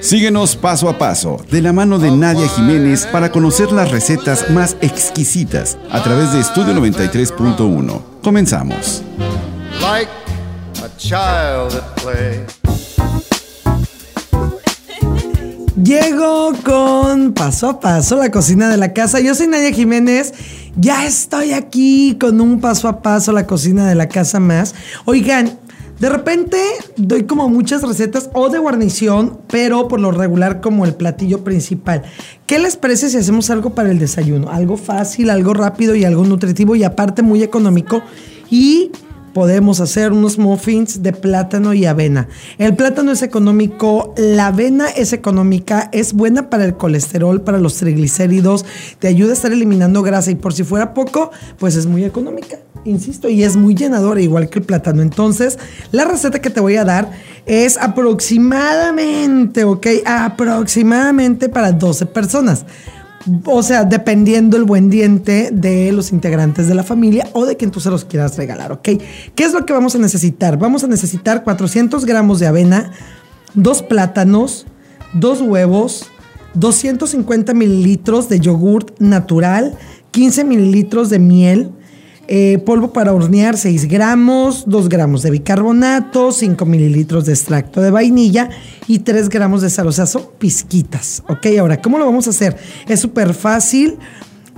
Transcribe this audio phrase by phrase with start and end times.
[0.00, 4.76] Síguenos paso a paso, de la mano de Nadia Jiménez, para conocer las recetas más
[4.80, 8.02] exquisitas a través de Estudio 93.1.
[8.22, 9.02] Comenzamos.
[15.82, 19.20] Llego con paso a paso la cocina de la casa.
[19.20, 20.32] Yo soy Nadia Jiménez.
[20.76, 24.74] Ya estoy aquí con un paso a paso la cocina de la casa más.
[25.04, 25.58] Oigan,
[25.98, 26.58] de repente
[26.96, 32.02] doy como muchas recetas o de guarnición, pero por lo regular como el platillo principal.
[32.46, 34.50] ¿Qué les parece si hacemos algo para el desayuno?
[34.50, 38.02] Algo fácil, algo rápido y algo nutritivo y aparte muy económico.
[38.50, 38.90] Y
[39.34, 42.28] podemos hacer unos muffins de plátano y avena.
[42.56, 47.76] El plátano es económico, la avena es económica, es buena para el colesterol, para los
[47.76, 48.64] triglicéridos,
[49.00, 52.58] te ayuda a estar eliminando grasa y por si fuera poco, pues es muy económica,
[52.84, 55.02] insisto, y es muy llenadora, igual que el plátano.
[55.02, 55.58] Entonces,
[55.92, 57.10] la receta que te voy a dar
[57.46, 62.64] es aproximadamente, ok, aproximadamente para 12 personas.
[63.46, 67.70] O sea, dependiendo el buen diente de los integrantes de la familia o de quien
[67.70, 68.82] tú se los quieras regalar, ¿ok?
[69.34, 70.58] ¿Qué es lo que vamos a necesitar?
[70.58, 72.92] Vamos a necesitar 400 gramos de avena,
[73.54, 74.66] dos plátanos,
[75.14, 76.06] dos huevos,
[76.54, 79.76] 250 mililitros de yogurt natural,
[80.10, 81.72] 15 mililitros de miel,
[82.26, 87.90] eh, polvo para hornear 6 gramos, 2 gramos de bicarbonato, 5 mililitros de extracto de
[87.90, 88.50] vainilla
[88.86, 89.88] y 3 gramos de sal.
[89.88, 91.22] O pizquitas.
[91.28, 92.56] Ok, ahora, ¿cómo lo vamos a hacer?
[92.88, 93.98] Es súper fácil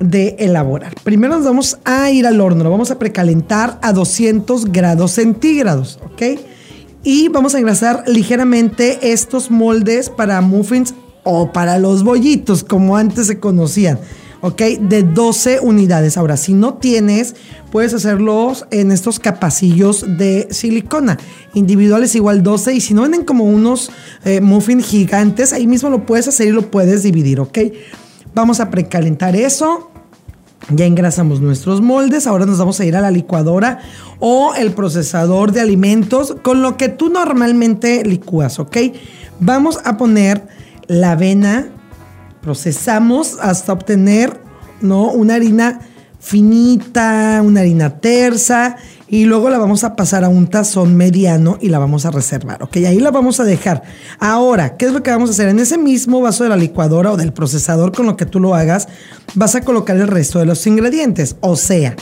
[0.00, 0.94] de elaborar.
[1.02, 5.98] Primero nos vamos a ir al horno, lo vamos a precalentar a 200 grados centígrados,
[6.04, 6.40] ¿ok?
[7.02, 13.26] Y vamos a engrasar ligeramente estos moldes para muffins o para los bollitos, como antes
[13.26, 13.98] se conocían.
[14.44, 14.60] ¿Ok?
[14.78, 16.18] De 12 unidades.
[16.18, 17.34] Ahora, si no tienes,
[17.72, 21.18] puedes hacerlos en estos capacillos de silicona.
[21.54, 23.90] Individuales igual 12 y si no venden como unos
[24.26, 27.58] eh, muffins gigantes, ahí mismo lo puedes hacer y lo puedes dividir, ¿ok?
[28.34, 29.90] Vamos a precalentar eso.
[30.68, 33.80] Ya engrasamos nuestros moldes, ahora nos vamos a ir a la licuadora
[34.18, 38.76] o el procesador de alimentos con lo que tú normalmente licúas, ¿ok?
[39.40, 40.46] Vamos a poner
[40.86, 41.68] la avena,
[42.44, 44.38] procesamos hasta obtener
[44.82, 45.10] ¿no?
[45.10, 45.80] una harina
[46.20, 48.76] finita, una harina tersa
[49.08, 52.62] y luego la vamos a pasar a un tazón mediano y la vamos a reservar,
[52.62, 52.76] ¿ok?
[52.76, 53.82] Ahí la vamos a dejar.
[54.18, 55.48] Ahora, ¿qué es lo que vamos a hacer?
[55.48, 58.54] En ese mismo vaso de la licuadora o del procesador con lo que tú lo
[58.54, 58.88] hagas,
[59.34, 61.96] vas a colocar el resto de los ingredientes, o sea,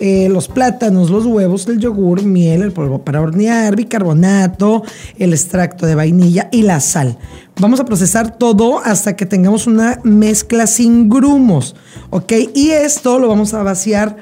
[0.00, 4.82] eh, los plátanos, los huevos, el yogur, miel, el polvo para hornear, bicarbonato,
[5.18, 7.16] el extracto de vainilla y la sal.
[7.60, 11.76] Vamos a procesar todo hasta que tengamos una mezcla sin grumos,
[12.10, 12.32] ¿ok?
[12.54, 14.16] Y esto lo vamos a vaciar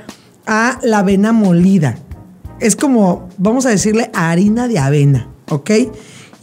[0.47, 1.97] a la avena molida.
[2.61, 5.71] Es como, vamos a decirle, harina de avena, ¿ok?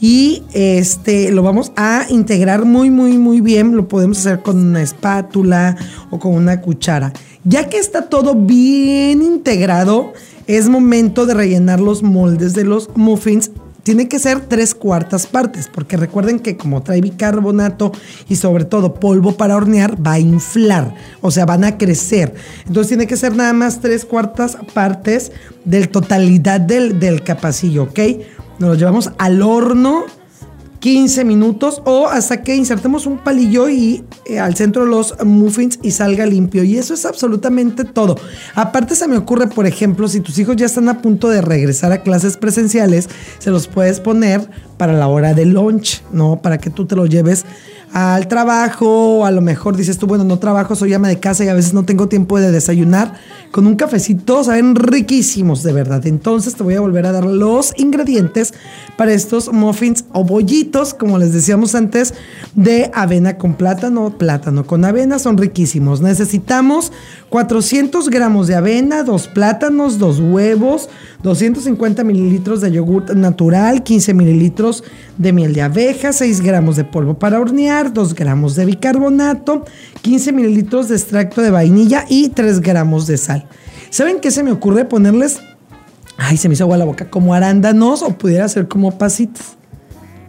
[0.00, 4.80] y este lo vamos a integrar muy muy muy bien lo podemos hacer con una
[4.80, 5.76] espátula
[6.08, 7.12] o con una cuchara
[7.44, 10.12] ya que está todo bien integrado
[10.46, 13.50] es momento de rellenar los moldes de los muffins
[13.82, 17.92] tiene que ser tres cuartas partes, porque recuerden que como trae bicarbonato
[18.28, 22.34] y sobre todo polvo para hornear, va a inflar, o sea, van a crecer.
[22.66, 25.32] Entonces tiene que ser nada más tres cuartas partes
[25.64, 27.98] del totalidad del, del capacillo, ¿ok?
[28.58, 30.04] Nos lo llevamos al horno
[30.80, 35.92] 15 minutos o hasta que insertemos un palillo y eh, al centro los muffins y
[35.92, 36.64] salga limpio.
[36.64, 38.16] Y eso es absolutamente todo.
[38.54, 41.92] Aparte se me ocurre, por ejemplo, si tus hijos ya están a punto de regresar
[41.92, 43.08] a clases presenciales,
[43.38, 44.48] se los puedes poner
[44.80, 46.40] para la hora de lunch, ¿no?
[46.40, 47.44] Para que tú te lo lleves
[47.92, 51.48] al trabajo, a lo mejor dices tú, bueno, no trabajo, soy ama de casa y
[51.48, 53.14] a veces no tengo tiempo de desayunar,
[53.50, 56.06] con un cafecito saben riquísimos de verdad.
[56.06, 58.54] Entonces te voy a volver a dar los ingredientes
[58.96, 62.14] para estos muffins o bollitos, como les decíamos antes,
[62.54, 66.00] de avena con plátano, plátano con avena, son riquísimos.
[66.00, 66.90] Necesitamos
[67.28, 70.88] 400 gramos de avena, dos plátanos, dos huevos,
[71.22, 74.84] 250 mililitros de yogur natural, 15 mililitros
[75.18, 79.64] de miel de abeja, 6 gramos de polvo para hornear, 2 gramos de bicarbonato,
[80.02, 83.46] 15 mililitros de extracto de vainilla y 3 gramos de sal.
[83.90, 85.40] ¿Saben qué se me ocurre ponerles?
[86.16, 89.59] Ay, se me hizo agua la boca, como arándanos o pudiera ser como pasitas.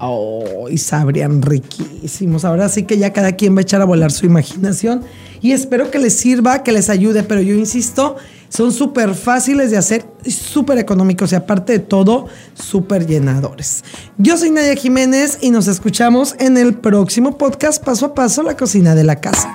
[0.04, 2.44] Oh, y sabrían riquísimos.
[2.44, 5.04] Ahora sí que ya cada quien va a echar a volar su imaginación.
[5.42, 7.22] Y espero que les sirva, que les ayude.
[7.22, 8.16] Pero yo insisto,
[8.50, 12.26] son súper fáciles de hacer, súper económicos y aparte de todo,
[12.56, 13.84] súper llenadores.
[14.18, 18.58] Yo soy Nadia Jiménez y nos escuchamos en el próximo podcast Paso a Paso, la
[18.58, 19.54] cocina de la casa.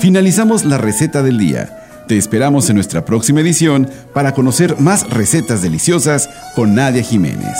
[0.00, 5.62] Finalizamos la receta del día Te esperamos en nuestra próxima edición para conocer más recetas
[5.62, 7.56] deliciosas con Nadia Jiménez.